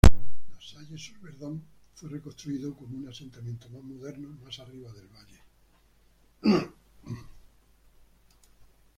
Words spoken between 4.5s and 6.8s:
arriba del valle.